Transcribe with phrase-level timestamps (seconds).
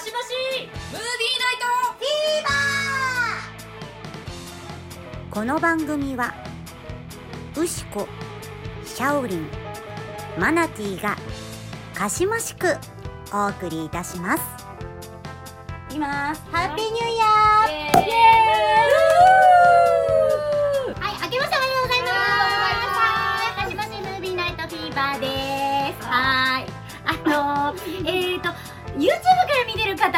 [0.00, 0.30] しばし
[0.92, 1.66] ムービーナイト
[1.98, 5.30] フィーバー。
[5.30, 6.32] この番組は
[7.54, 8.08] ウシコ
[8.86, 9.46] シャオリン
[10.38, 11.16] マナティーが
[11.94, 12.78] かしましく
[13.30, 14.42] お送りいたします。
[15.90, 16.42] いきます。
[16.50, 17.70] ハッピーニューイヤー。
[17.70, 18.99] イエーイ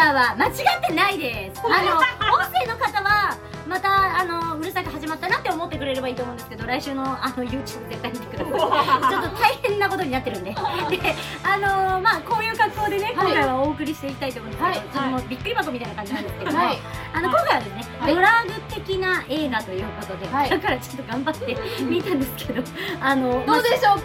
[0.03, 0.55] 見てる方は間違っ
[0.87, 1.63] てないです。
[1.65, 3.37] あの、音声の方は、
[3.69, 9.11] また、あの、うるさく始まったなって思ってくれればいいと思うんですけど、来週の、あの、YouTube 絶対見てください。
[9.11, 10.51] ちょっと大変なことになってるんで。
[10.91, 16.53] で、あのー、まあ、こういう格好でね、今回はお送りしていきたいと思うんですけど、はいもうびっくり箱みたいな感じなんですけど。
[16.53, 16.79] も、はい。
[17.13, 18.15] あの、今回はですね、はい。
[18.15, 20.51] ドラッグ的な映画ということで、はい。
[20.51, 22.63] だからちょっと頑張って見たんですけど、
[23.01, 23.87] あの、どうでしょうか？
[23.87, 24.05] どうでし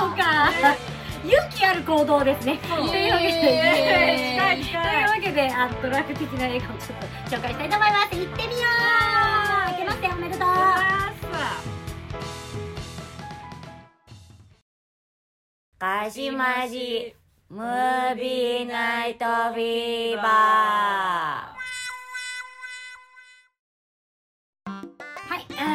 [0.00, 0.97] ょうか、
[1.28, 2.58] 勇気ある行動ですね。
[2.62, 4.76] というわけで、イエーイという
[5.08, 6.98] わけで、あのドラッグ的な映画をちょっ
[7.28, 8.16] と紹介したいと思います。
[8.16, 8.58] 行ってみよ
[9.68, 9.72] う。
[9.74, 10.48] いけましておめでとう。
[15.78, 17.14] かしまし
[17.50, 21.47] ムービーナイトフィーバー。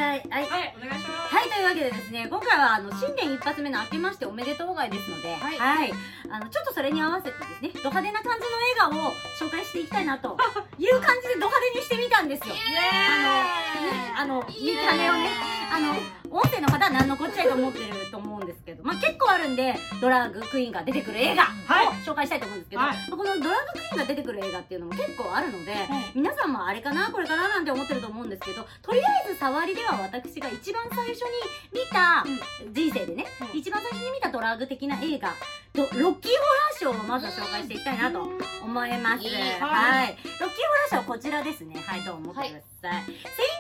[0.04, 0.50] はい、はい、はい。
[0.50, 5.94] はいお願いしますはい、というわけでですね、今回はあの新年一発目の明けましておめでとう会ですので、はい
[6.30, 10.36] あのちょっとそれに合わせてですね、ド派手な感じの映画を紹介していきたいなと
[10.80, 12.56] いう感じでド派手にしてみたんですよ。
[12.56, 15.30] あの、ね、あの、見た目をね、
[15.72, 15.94] あの、
[16.32, 21.88] 音声の方は何のこっちゃいと思ってると思うんですけど、まあ結構あるんで、ドラッグクイーンが出てくる映画をはい。
[22.04, 22.96] 紹介したいと思うんですけど、はい。
[23.10, 25.74] このドラッグクイーンが出てくる映画っていうのも結構あるので、
[26.14, 31.30] 皆さんもあれかなこれかななんて思ってると思うんですけどとりあえず触りでは私が一番最初に
[31.72, 32.26] 見た、
[32.72, 33.60] 人生でね、うん。
[33.60, 35.34] 一番最初に見たドラッグ的な映画
[35.74, 39.32] とロッキーホラーショーをまずは紹介していきたいなと思います、いい。
[39.60, 41.76] はい、ロッキーホラーショーこちらですね。
[41.86, 43.04] はいどう思ってください、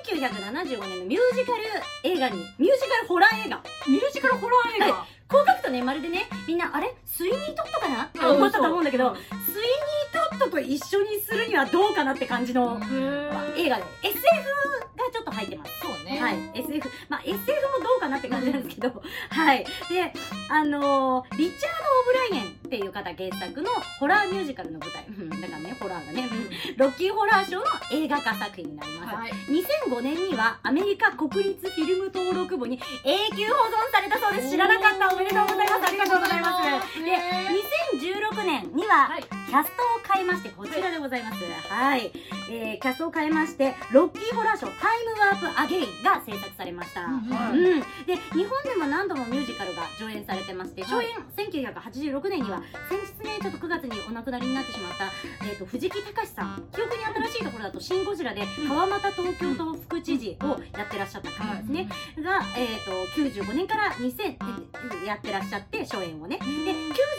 [0.05, 1.63] 1975年のミュージカル
[2.03, 3.63] 映画にミュージカルホラー映画。
[3.87, 4.85] ミュージカルホラー映画。
[4.93, 6.93] はこう書くとねまるでねみんなあれ？
[7.07, 8.03] スイニートットかな？
[8.03, 9.15] って思ったと思うんだけど、うん。
[9.15, 12.79] スイニートットと一緒にするにはどうかなって感じの、
[13.57, 13.83] 映画で。
[14.03, 14.21] SF
[16.23, 17.37] はい、SF、まあ SF
[17.79, 19.65] もどうかなって感じなんですけど、 はい。
[19.89, 20.13] で、
[20.49, 29.15] あのーリチャード・オブライエンっていう方原作のホラーミュージカルの舞台、うんだからね、ホラーがね、うんロッキーホラーショーの映画化作品になります。
[29.15, 29.31] はい
[29.87, 34.49] 2005年にはアメリカ国立フィルム登録簿に永久保存されたそうです。
[34.49, 35.13] 知らなかった。
[35.13, 35.87] おめでとうございます。
[35.87, 37.03] ありがとうございます。
[37.03, 37.17] で、
[37.93, 39.23] 2016年には、はい
[39.53, 41.43] キャストを変えまして、こちらでございます。
[41.69, 42.11] はい。
[42.49, 47.03] えー、キャストを変えまして、ロッキーホラーショータイムワープアゲインが制作されました。
[47.03, 55.05] うんうん、で日本でも何度もミュージカルが上演されてまして初演1986年には先日ねちょっと9月にお亡くなりになってしまった、
[55.45, 56.63] えー、と藤木隆さん。
[56.73, 62.91] 記憶に新しいところだと「シン・ゴジラ」で川俣東京都副知事をやってらっしゃった方ですね、が、えー、と
[63.41, 64.37] 95年から2000
[65.03, 66.39] えやってらっしゃって初演をね。
[66.39, 66.45] で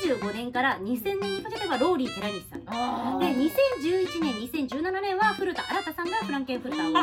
[0.07, 2.63] 95年から2000年にかけてはローリー寺西さん。
[2.67, 3.27] あで
[3.81, 4.35] 2011年
[4.69, 6.99] 2017年は古田新太さんがフランケンフルターを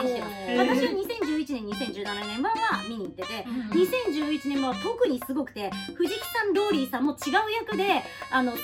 [0.00, 8.58] 演じてます私は2011年2017年版は見に行ってて2011年版は特にすごくて藤木さんローリーさんも違う役であの3世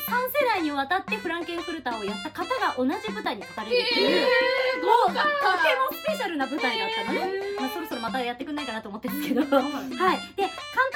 [0.47, 4.27] 代にわたってフランケンフルターをやった方が同じ舞台に書かれるっていう、
[4.85, 5.23] もうとても
[5.93, 9.57] スペシャルな舞台だったのね、まあ、そろそろまたやってくんないかなと思ってるんですけど。
[9.57, 10.19] はい。
[10.37, 10.51] で監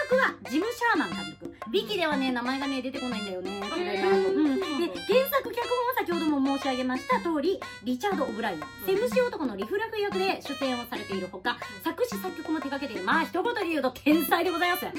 [0.08, 3.60] 督はジム・シャーマン監督ビキではね名前がね出てこないんだよね。
[3.68, 14.94] これがうん、で原作脚本は先ほども申し上げました通りリチャード・オブライエンセムシ男のリフラフ役で出演をされているほか作詞作曲も手掛けているまあ一言で言うと天才でございます、はい、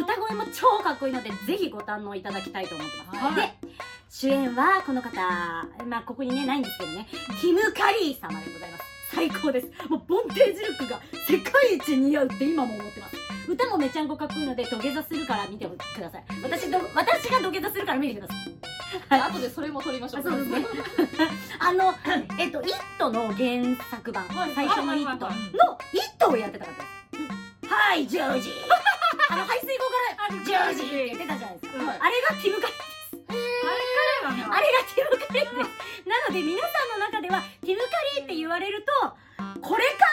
[0.00, 3.34] 歌声も超かっこいいのでぜひご堪能いただきたいと思ってます、はい。
[3.34, 3.52] で
[4.08, 5.10] 主演はこの方。
[5.86, 7.08] まあここにねないんですけどね。
[7.10, 9.66] ティム・カリー様でございます最高です。
[9.88, 13.16] もうボンテージルックが世界一似合うって今も思ってます。
[13.48, 16.24] 歌もめちゃんこかっこいいので土下座するから見てください。
[16.42, 19.20] 私ど私が土下座するから見てください。
[19.20, 20.66] 後でそれも撮りましょうあそうですね。
[21.60, 21.94] あの
[22.38, 24.24] えっと「イット!」の原作版。
[24.28, 24.54] はい。
[24.54, 25.36] 最初の「イット!」のはい
[25.96, 27.74] 「イット!」をやってた方です。
[27.74, 28.50] はいジョージ。
[29.28, 29.92] あの排水溝か
[30.28, 30.82] ら「ジョージ!
[30.86, 31.98] 」って言ってたじゃないですか、はい。
[32.00, 32.74] あれがティムカリ
[34.22, 35.92] あれがティムカリーです。
[36.08, 37.86] なので皆さんの中ではティムカ
[38.20, 40.08] リーって言われるとこれか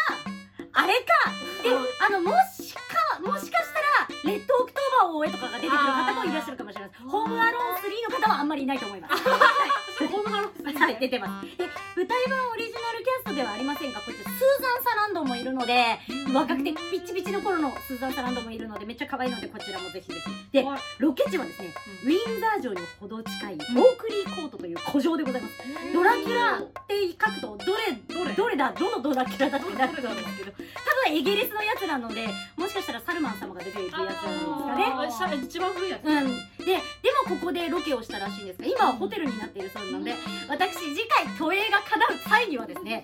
[0.73, 1.31] あれか
[1.63, 1.69] で
[2.05, 2.81] あのもしか
[3.23, 3.79] もしかした
[4.27, 9.13] らレッドオクトーバーを追えとかが出てくる方もいらっしゃるかもしれないですホームアローン3の方はあんまりいないと思います。
[9.23, 9.35] は
[10.43, 10.48] い、
[10.79, 11.57] はい、出てます。
[11.57, 11.65] で
[11.95, 15.99] 舞台版オリジナルキャストではありませんがこちらスーザン・サランドンもいるので
[16.33, 20.29] 若くてピッチピチの頃のスーザン・サランドンもいるのでめっちゃ可愛いのでこちらもぜひぜひ。
[20.53, 20.79] ではい。
[20.99, 21.73] ロケ地はですね
[22.05, 23.59] ウィンザー城に程近いオー
[23.97, 25.53] クリーコートという古城でございます。
[25.93, 28.55] ドラキュラって書くとどれどれどれ？
[28.55, 28.71] だ？
[28.71, 30.51] どのドラキュラだってなると思うんですけど。
[30.51, 35.37] 多分イギリスのやつなのでもしかしたらサルマン様が出ているやつなんですかね。
[35.43, 36.05] 一番古いやつ？
[36.05, 36.81] うん、でで
[37.27, 40.13] もここでロケをしたらしいんですが今はホテルになっているそうなので
[40.47, 43.03] 私次回都営が叶う際にはですね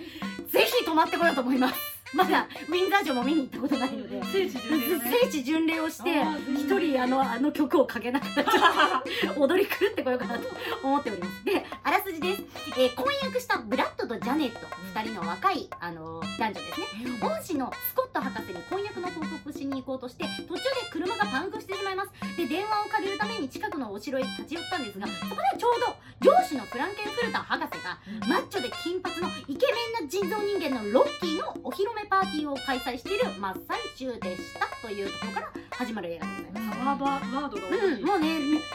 [0.52, 1.95] ぜひ泊まってこようと思います。
[2.16, 6.10] まだウィンザー城も見に行ったことないので聖地巡礼のね聖地巡礼をして
[6.54, 9.04] 一人あのあの曲をかけながら
[9.38, 10.48] 踊り狂ってこようかなと
[10.82, 11.46] 思っております。
[11.46, 12.44] であらすじです、
[12.78, 14.60] えー婚約したブラッドとジャネット
[14.94, 16.88] 2人の若いあの男女ですね。
[17.22, 22.12] 恩師のスコット博士に婚約の報告しに行こうとして途中で車がパンクしてしまいます。
[22.38, 25.80] で電話を借りるために近くのお城へ立ち寄ったんですがそこでちょう
[26.22, 27.98] ど上司のフランケンフルター博士が
[28.28, 36.80] マッチョで金髪のイケメンな人造人間のロッキーのお披露目パーティーを開催している真っ最中でしたというところから始まる映画でございます。
[36.80, 37.94] パワーバーワードが多い。
[37.94, 38.28] うん、もうね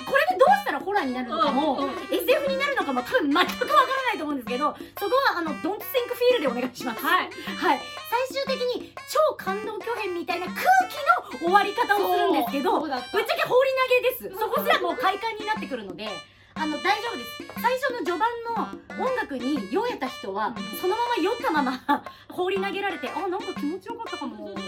[0.06, 1.90] これでどうしたらホラーになるのかも、うんうん。
[2.10, 7.04] SF になるのかも多分全くわからないと思うんですけどそこはあのドンツセンクフィールでお願いします。
[7.04, 7.30] はい。
[7.30, 7.80] はい、
[8.30, 13.70] 最終的に超感動巨編みたいな空気の終わり方をするんですけどぶっちゃけ放り
[14.18, 14.38] 投げです。
[14.38, 16.08] そこすらもう快感になってくるので
[16.60, 17.60] あの大丈夫です。
[17.62, 18.20] 最初の序盤
[18.98, 24.60] の音楽に酔えた人はそのまま酔ったまま 放り投げられてあなんか気持ちよかったかもって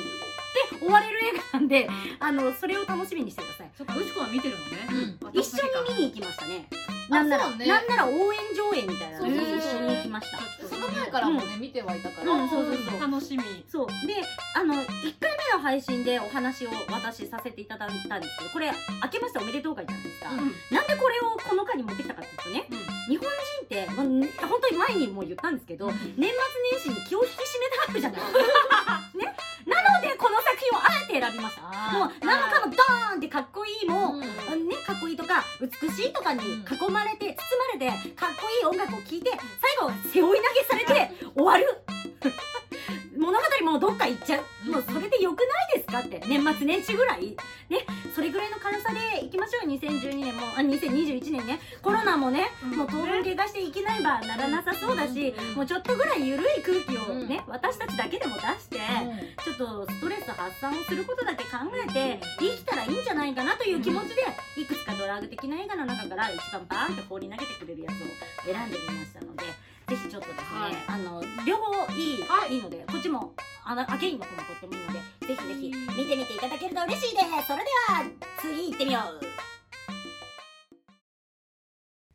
[0.78, 3.70] 終われる映画なんであのそれを楽しみにしてください。
[3.76, 5.18] そっかうちこは見てるのね。
[5.22, 5.38] うん。
[5.38, 6.68] 一緒に見に行きましたね。
[7.08, 7.66] なんなら、ね。
[7.66, 10.38] なんなら応援上映みたいなの一緒に行きました。
[10.66, 12.48] その前からもね、見てはいたから、うん。
[12.48, 13.00] そうそうそう。
[13.00, 13.42] 楽しみ。
[13.68, 13.86] そう。
[14.06, 14.22] で
[14.54, 18.72] あの1回目の配信でお話を私させていただいたんですけどこれ
[19.02, 20.38] 明けましておめでとう会じゃないですか、うん。
[20.70, 21.36] なんでこれを
[21.72, 26.30] この回に持ってきたかっていうとね日本人って、ま本当に前にも言ったんですけど、年末年
[26.78, 28.20] 始に気を引き締めたがるじゃない。
[29.18, 29.36] ね。
[29.66, 31.62] なのでこの作品をあえて選びました。
[31.98, 34.68] もう何もかもドーンってかっこいいもう、うん。
[34.68, 39.30] ね、かっこいいとか美しいとかに囲まれて包まれてかっこいい音楽を聴いて
[39.60, 40.61] 最後背負い投げ
[46.42, 47.36] 年末年始ぐらい？
[47.68, 49.78] ねそれぐらいの軽さでいきましょうよ。
[49.78, 51.60] 2012年もあ2021年ね。
[51.80, 55.54] コロナもねもう当分怪我していけないばならなさそうだしうん。
[55.54, 59.56] もうちょっとぐらい緩い空気をね私たちだけでも出してうちょっ
[59.86, 61.50] とストレス発散をすることだけ考
[61.88, 64.22] えて生きたらいいんじゃないかなという気持ちで
[64.60, 69.44] いくつかドラッグ的な映画の中から一番バーンって放り投げてくれるやつを選んでみましたので
[69.92, 70.74] ぜひちょっとですね、はい。
[70.86, 72.54] あの両方いい,、はい。
[72.54, 73.34] い、いのでこっちも
[73.64, 74.98] あのアゲインの方もとってもいいので
[75.28, 77.46] ぜひぜひ見てみていただけると嬉しいです。
[77.46, 78.04] それでは
[78.40, 79.20] 次行ってみよう。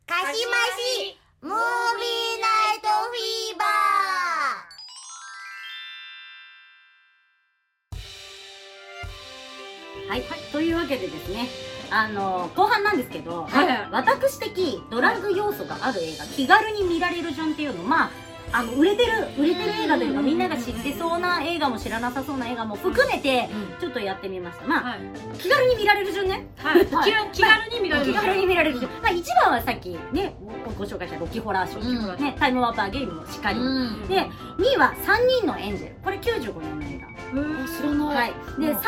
[0.06, 4.07] かしましムービーナイトフィーバ
[10.08, 10.22] はい、
[10.52, 11.48] というわけでですね
[11.90, 13.88] あの後半なんですけど、はい。
[13.90, 18.10] 私的ドラッグ要素がある映画気軽に見られる順っていうのまあ
[18.52, 23.48] あの売れてる売れてる映画というかうんみんなが知ってそうな映画も知らなさそうな映画も含めて
[23.80, 24.66] ちょっとやってみました。
[24.66, 25.00] まあはい。
[25.38, 26.46] 気軽に見られる順ね。
[26.56, 26.84] はい。
[26.86, 27.30] はい。
[27.32, 28.90] 気気軽に見られる気軽に見られる順。
[29.02, 30.34] まあ一番はさっきね
[30.64, 32.24] ごご紹介したロキホラーショー、うん。
[32.24, 34.08] ね、タイムワーパーゲームもしっかり、うん。
[34.08, 34.20] で
[34.58, 35.94] 2位は3人のエンジェル。
[36.02, 37.08] これ95年の映画。
[37.28, 38.16] 知らない。
[38.16, 38.80] はい、で3位が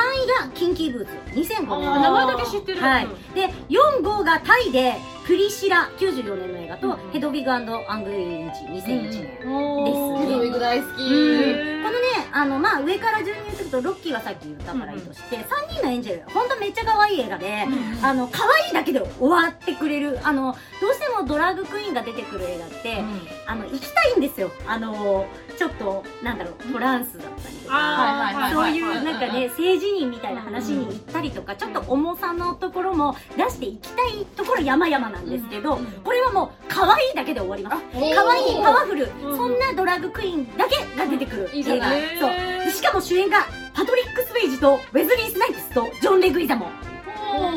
[0.54, 1.12] キンキーブーツ。
[1.38, 2.02] 2005年。
[2.02, 2.80] 名前だけ知ってる。
[2.80, 3.04] はい。
[3.04, 4.94] うんで4、5がタイで
[5.30, 7.10] プリシラ94年の映画と、うん。
[7.12, 11.84] ヘドウィグアングリンチ2001年、ですヘドウィグ大好き、うん。
[11.84, 18.04] このねあのまあ上から順に言っていくとロッキーはさっき言ったからいいとして、3人のエンジェルほんとめっちゃ可愛い映画で、うん。
[18.04, 23.00] あの可愛いだけで終わってくれるあのどうしてもドラッグクイーンが出てくる映画って、
[23.46, 24.50] あの行きたいんですよ。
[24.66, 25.26] あの
[25.60, 37.82] ちょっとなんだろうトランスだったりとかそうはいいうなんかね政治人みたいな話に行ったりとかちょっと重さのところも出していきたいところ山々なんですけどうんこれはもう可愛いだけで終わります。
[37.92, 41.86] 可愛いパワフルうんそんなドラッグクイーンだけが出てくる映画。
[42.18, 42.64] そう。
[42.64, 43.40] でしかも主演が
[43.74, 46.70] パトリック・スウェイジとウェズリー・スナイプスとジョン・レグイザモン。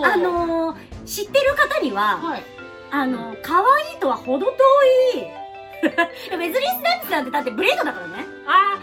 [0.06, 2.44] あのー知ってる方にははい。
[2.92, 4.52] あの可愛いとは程遠
[5.20, 5.43] い
[5.84, 8.26] ウェズリー・スナイプスなんてだってブレードだからね。
[8.48, 8.78] あ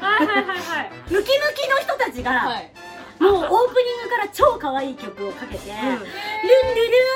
[0.00, 0.90] ーはいはいはいはい。
[1.10, 2.70] ムキムキの人たちが、はい。
[3.18, 6.00] もうオープニングから超可愛い曲をかけて、ルンルル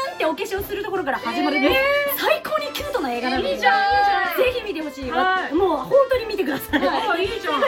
[0.09, 1.77] ーンってお化粧するところから始まるね、
[2.17, 4.53] 最高にキュートな映画なのでいいじゃんいいじゃん。
[4.53, 5.53] ぜひ見てほしいわ、はい。
[5.53, 7.11] もう本当に見てください、はい。
[7.11, 7.61] あいいじゃん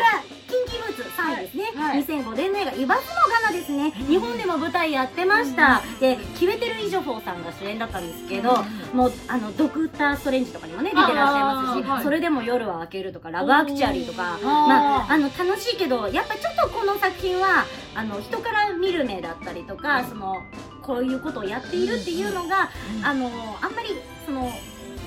[1.81, 2.05] はい。
[2.05, 12.05] 2005年の映画「イバスのガナ」ですね日本でも舞台やってました、でキベテル・イジョフォーさんが主演だったんですけど、もうあのドクター・ストレンジとかにもね出てらっしゃいますし、はい。
[12.05, 20.43] それでも夜は明けるとかラブ・アクチュアリーとかまあ、あの楽しいけどやっぱちょっとこの作品はあの人から見る目だったりとかその
[20.83, 22.71] こういうことをやっているっていうのが、
[23.03, 23.89] あのあんまり
[24.27, 24.43] その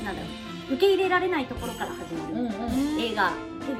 [0.03, 2.49] なんだろう受け入れられないところから始まる、
[2.99, 3.31] 映画、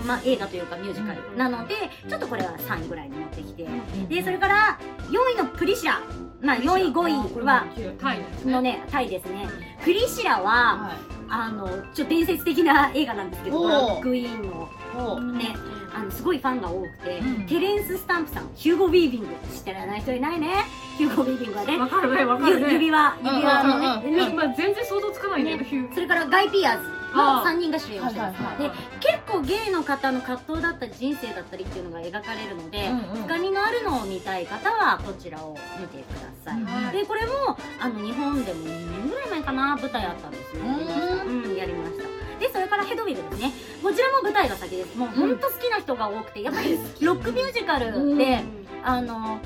[0.06, 1.38] まあ、映画というかミュージカル。
[1.38, 1.76] なので
[2.10, 3.68] ちょっとこれは3位ぐらいに持ってきて。
[4.10, 6.02] でそれから4位のプリシラ。
[6.42, 7.66] まあ4位5位は
[8.00, 9.48] タイですのねねタイですね。
[9.84, 10.98] プリシラはは
[11.30, 15.56] あのちょっと伝説的な映画なんですけどクウィーンのね
[15.96, 17.48] あのすごいファンが多くて、うん。
[17.48, 20.66] テレンス・スタンプさんヒューゴ・ウィービング知ってない人いないね。
[20.98, 21.78] ヒューゴ・ウィービングはね。
[21.78, 22.74] わかるねわかゆるね。
[22.74, 24.04] 指輪指輪のね,、うんうん。
[24.06, 27.04] うんね今全然想像つかないんだけどヒューそれからガイ・ピアーズ。
[27.14, 33.24] の3人が主演をしてます、はいはいで結構ゲイの方の葛藤だったり人生だったりっていうのが描かれるので、うんうん。
[33.24, 36.92] 深みのあるのを見たい方はこちらを見てください、うん。
[36.92, 41.44] でこれもあの日本でも2年ぐらい前かな舞台あったんですよ、うん。
[41.44, 44.98] うん、やりましたでそれからヘドウィグですねこちらも舞台が先です。
[44.98, 48.44] もう本当好きな人が多くてやっぱりロックミュージカルで、
[48.84, 49.40] あの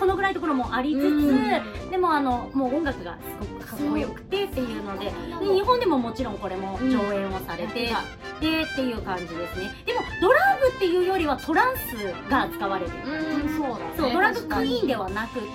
[0.00, 1.90] このぐらいところもありつつ、うん。
[1.90, 5.12] でもあのもう音楽がすごくかっこよくてっていうのでで
[5.52, 7.92] 日本でももちろんこれも上演をされて、
[8.40, 9.70] でっていう感じですね。
[9.84, 13.56] でもドラッグっていうよりはトランスが使われてる、うん。
[13.56, 13.92] そうだね。
[13.96, 15.46] そうドラッグクイーンではなくて、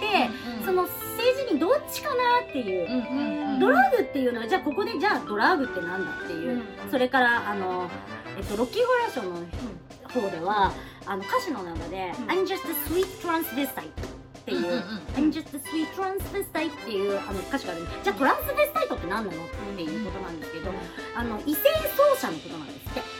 [0.65, 7.89] その政治にどっちかなっていう、ドラッグっていうのはじゃあここでじゃあドラッグってなんだっていう、それからあの、
[8.37, 10.71] えっと、ロッキーホラーショーの方では
[11.05, 12.25] あの歌詞の中で「うん。
[12.27, 14.83] I'm just a sweet transvestite」っていう、
[15.15, 17.97] I'm just a sweet transvestite っていうあの歌詞があるんです。
[18.03, 20.71] じゃあトランスベスタイトって何なのっていうことなんですけど
[21.15, 21.61] あの異性
[21.95, 23.01] 奏者のことなんですって。
[23.01, 23.16] あ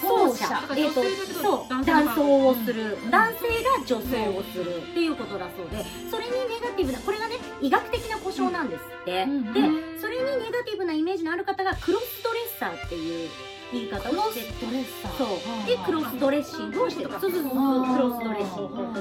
[0.00, 1.02] 奏者奏者えっと
[1.42, 2.98] そう男装をする。
[3.04, 3.10] うん。
[3.10, 4.76] 男性が女性をする。
[4.78, 5.84] っていうことだそうで。
[6.10, 9.52] それにネガティブなこれがね医学的な故障なんですって、うん。
[9.52, 9.60] で
[10.00, 13.28] それにネガティブなイメージのある方がクロスドレッサーっていう
[13.72, 15.28] 言い方をしてストレスさそう。
[15.66, 19.00] でクロスドレッシングをしてるそうそうそうクロスドレッシング、うん、で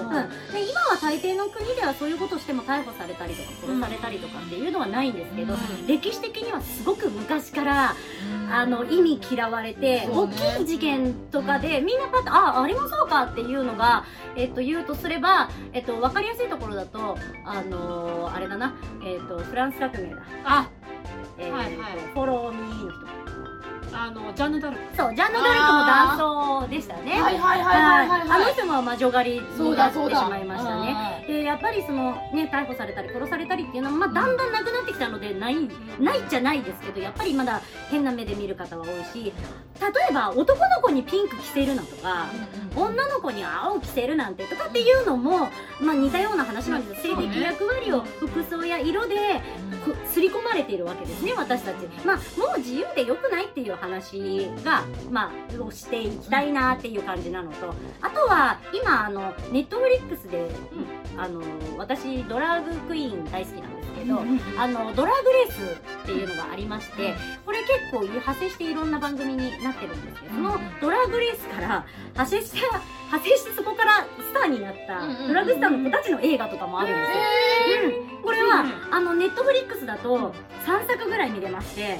[0.69, 5.87] 今は大抵の国ではそういうことしても逮捕されたりとか殺されたりとかっていうのはないんですけど、うん。
[5.87, 7.95] 歴史的にはすごく昔から
[8.51, 20.69] あの意味嫌われて、大きい事件とかでみんなパッとああれもそうかっていうのが、えっと言うとすれば、えっと分かりやすいところだとあのーあれだな、えっとフランス革命だ、あ
[21.37, 21.97] えーはいはい。
[22.13, 23.18] フォローミーの人
[23.93, 24.95] あのジャンヌ・ダルク。
[24.95, 27.21] そうジャンヌ・ドリックも男装でしたね。
[27.21, 35.55] はいはいはいはいはいあの人も魔女狩りになってしまいましたねでやっぱりそのね逮捕されたり殺されたりっていうのも、まあ、だんだんなくなってきたのでない
[35.99, 39.31] ないじゃないですけどやっぱりまだ変な目で見る方は多いし例
[40.09, 42.27] えば男の子にピンク着せるなとか
[42.75, 45.49] 女の子に青着せるなんてとかっていうのも、
[45.81, 47.15] まあ、似たような話なんですよ。
[47.15, 49.15] 性的役割を服装や色で
[49.85, 51.75] こ刷り込まれているわけですね私たち。
[52.05, 60.49] まあもう自由でよくないっていう話がまあをしていきたいなっていう感じなのとあとは今あのネットフリックスで、
[61.17, 61.41] あの
[61.77, 64.21] 私ドラァグクイーン大好きなんですけど、
[64.57, 78.15] あのドラッグレースっていうのがありましてこれ結構派生していろんな番組になってるんですけどそのドラッグレースから派生して派生してそこからスターになったドラッグスターの子たちの映画とかもあるんですよ。
[78.17, 80.33] うん、これはあのネットフリックスだと
[80.65, 81.99] 3作ぐらい見れまして。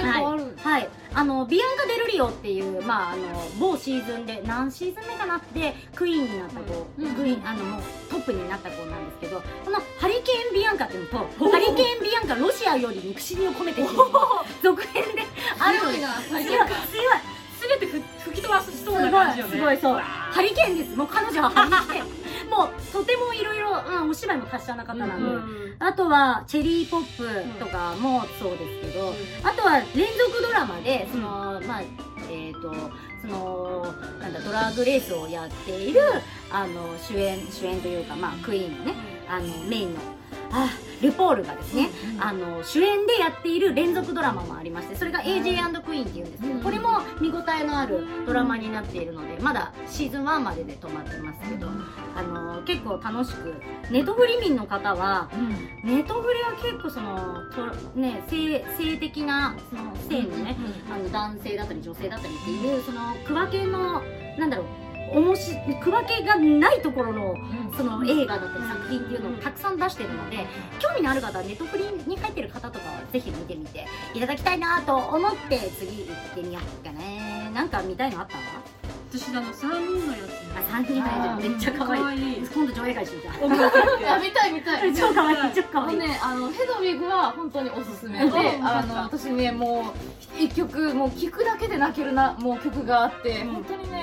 [0.00, 0.56] 結構ある。
[0.58, 0.88] はい、
[1.18, 3.22] あのビアンカ・デルリオっていう、まあ、あの
[3.58, 7.14] 某シーズンで何シーズン目かなってクイーンになった子、うん。
[7.16, 13.98] クイーンあのトップになった子なんですけどこのハリケーン・ビアンカっていうのとハリケーン・ビアンカロシアより憎しみを込めてっていう
[14.62, 15.22] 続編で
[15.58, 16.68] あるので強いな強い。
[17.60, 19.56] 全てふ吹き飛ばすそうない感じよね。
[19.56, 19.98] すごいそう。
[19.98, 20.96] ハリケーンです。
[20.96, 31.82] もう彼女はハリケーンもうとてもいろいろお芝居も達者な方なんで、あとはチェリーポップとかもそうですけど、あとは連続ドラマでそのまあ
[32.30, 32.74] えっ、と
[33.20, 33.86] その
[34.20, 36.00] なんだドラッグレースをやっている
[36.50, 38.94] あの主演主演というかまあクイーンのね
[39.28, 40.00] あのメインの
[40.50, 40.68] あ
[41.00, 51.68] ルポールがですね、あの主演でやっている連続ドラマもありましてそれが AJ& クイーンっていうんですけど、うんこれも見応えのあるドラマになっているのでまだシーズン1までで止まってますけど、
[52.16, 53.54] あの結構楽しく
[53.90, 55.30] ネトフリ民の方は
[55.84, 57.66] ネトフリは結構そのと、
[57.98, 60.56] ね、性性的なその性のね、
[60.92, 64.02] あの男性だったり女性だったりっていうその区分けの
[64.36, 67.36] なんだろうおもし区分けがないところの
[67.76, 70.46] その映画だったり作品っていうのをたくさん出してるので
[70.78, 77.50] 興味のある方はネットフリに入ってる方とかはぜひ見てみていただきたいなと思って次行ってみようかね。
[77.54, 78.36] なんか見たいのあった
[79.10, 80.18] 私あの三人のや
[80.54, 81.48] あ三人のやつ。
[81.48, 82.46] めっちゃ可愛い。
[82.54, 83.34] 今度上映会しようじゃん。
[83.36, 84.94] オッケーオッケーオッケーあ見たい 見たい。
[84.94, 85.98] 超可愛い超可愛い。
[85.98, 88.28] ねあのヘドウィグは本当におすすめでう。
[88.60, 89.94] んあの私ねも
[90.38, 93.54] う一曲もう聴くだけで泣けるなもう曲があって、うん。
[93.54, 93.97] 本当にね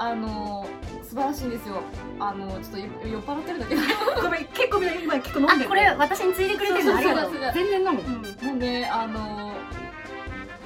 [0.00, 0.66] あの
[1.02, 1.82] 素晴らしいんですよ。
[2.18, 3.74] あのちょっと酔酔っ払ってるんだけ。
[3.74, 3.82] ど
[4.22, 7.32] ごめん結構みんな今結構飲んでるあこれ私についてくれてるのありがとう。
[7.52, 8.00] 全然飲む。
[8.00, 8.48] うん。
[8.48, 9.52] もうねあの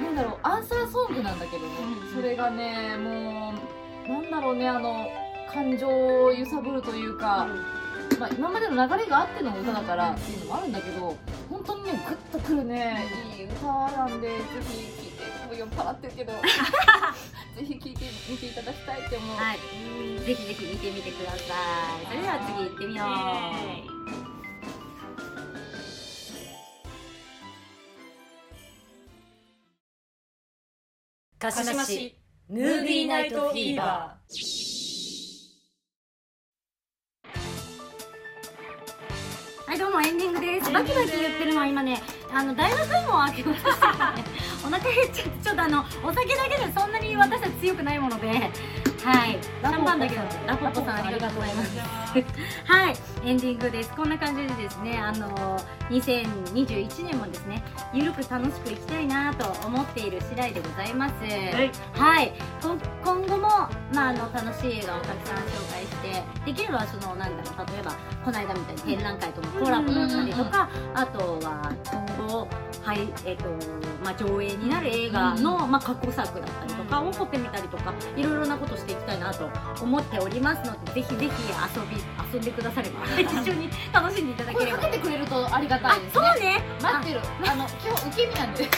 [0.01, 1.69] なんだろうアンサーソングなんだけどね、
[2.07, 2.15] うん。
[2.15, 3.55] それがねも
[4.07, 5.09] うなんだろうねあの
[5.53, 7.49] 感情を揺さぶるというか、
[8.21, 11.17] まあ、今までの流れがあっての歌だからっていうのもあるんだけど
[11.51, 13.05] 本当にねグッとくるね
[13.37, 16.33] いい歌なんでぜひ聴いてもう酔っ払ってるけど
[17.55, 19.59] ぜひ聴いてみていただきたいって思う、はい。
[20.27, 22.07] ぜひぜひ見てみてください。
[22.07, 23.07] それでは次行ってみよう。
[31.39, 32.19] 鹿島市
[32.49, 34.19] ムービーナイトフィーバは
[40.45, 40.71] です。
[40.71, 44.25] バキバキ言ってるのは今ねあの大学芋を開けましたからね。
[44.67, 48.51] お腹減っちゃってちょっとあのお酒だけでそんなに私たち強くないもので。
[49.05, 49.39] はい。
[49.43, 51.79] シャンパンだけどラポットさんありがとうございます。
[52.65, 52.97] はい。
[53.25, 53.93] エンディングです。
[53.95, 55.59] こんな感じでですねあの
[55.91, 61.15] 2021年もですねゆるく楽しくいきたいなと思っている次第でございます。
[61.23, 61.29] は
[61.63, 61.71] い。
[61.93, 62.33] はい、
[62.63, 63.49] こ今後も、
[63.93, 67.93] まあ、あの楽しい映画をたくさん紹介してできればそのなんだろう例えば
[68.25, 72.49] この間みたいに展覧会とのコラボだったりとか、あとは今後、
[72.85, 73.45] はいえっと
[74.05, 79.49] まあ、上映になる映画の、まあ、過去作だったりとかを掘ってみたりとかいろいろなことしていきたいなと
[79.83, 81.97] 思っておりますのでぜひぜひ遊び
[82.31, 84.79] 遊んでくだされば一緒に楽しんでいただければ。
[84.79, 86.25] 声かけてくれるとありがたあいですね。
[86.35, 86.63] そうね。
[86.83, 87.21] 待ってる。
[87.51, 88.69] あの今日受け身なんで。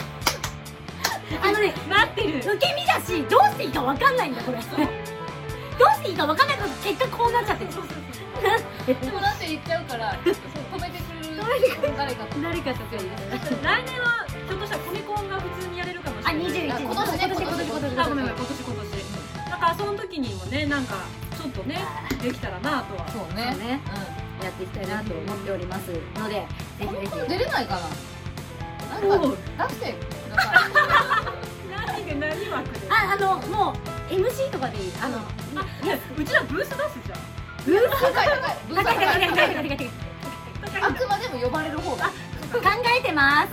[1.42, 2.38] あのねなってる。
[2.38, 4.58] 受け身だしどうしていいか分かんないんだこれ。
[4.58, 4.66] どう
[5.96, 7.70] していいか分かんないから結果こうなっちゃってる。
[8.86, 11.02] でもなんて言っちゃうから止めて
[11.96, 13.10] 誰かと誰かとかいる
[13.62, 20.94] 来年はひょっとしたらコミコンが普通にやれるかもしれない21今年ね今年今年今年あごめんごめん今年今年だからその時にもねなんか
[21.36, 21.78] ちょっとね
[22.22, 23.80] できたらなとはそうそうね
[24.42, 26.46] やっていきたいなと思っておりますのでぜ
[26.80, 29.92] ひぜひ出れないかななんか出して
[30.30, 30.70] くださ
[31.70, 35.18] 何何枠でああのもう MC とかでいいあの
[35.84, 37.18] いやうちらブース出すじゃん
[37.64, 40.05] ブース高い高いブース高い高い高い高い高い高い
[40.82, 42.12] あくまでも呼ばれる方が考
[42.98, 43.52] えてます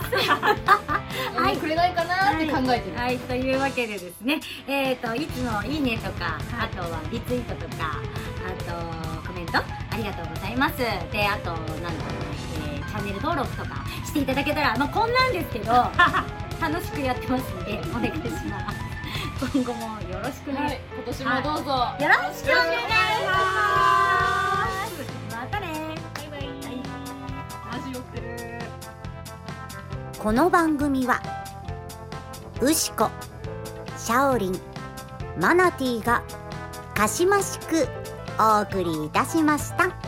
[1.34, 8.00] 呼んでくれないかなって考えてるはい、というわけでですね、えっ、と、いつもいいねとか、あとはリツイートとか、
[8.46, 10.78] あとコメントありがとうございます。
[10.78, 11.98] で、あと、なんだろう、
[12.66, 15.72] えーチャンネル登録とかしていただけたら、まあ、こんなんですけど、
[16.62, 18.94] 楽しくやってますんで、お願いします。
[19.52, 20.60] 今後もよろしくね。
[20.60, 24.13] はい今年もどうぞよろしくお願いします。
[30.24, 31.20] この番組は
[32.62, 33.10] ウシコ
[33.98, 34.58] シャオリン
[35.38, 36.22] マナティーが
[36.94, 37.86] かしましく
[38.40, 40.03] お送りいたしました。